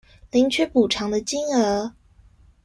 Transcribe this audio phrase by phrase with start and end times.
[0.31, 1.93] 領取補償的金額